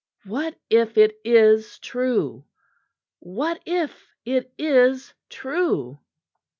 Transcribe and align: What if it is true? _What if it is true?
What 0.23 0.55
if 0.67 0.97
it 0.97 1.19
is 1.23 1.77
true? 1.77 2.43
_What 3.23 3.59
if 3.67 4.09
it 4.25 4.51
is 4.57 5.13
true? 5.29 5.99